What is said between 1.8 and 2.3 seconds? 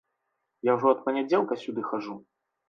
хаджу.